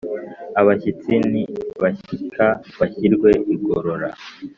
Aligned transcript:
abashyitsi 0.59 1.13
nibashyika 1.31 2.45
bashyirwe 2.79 3.29
igorora 3.53 4.09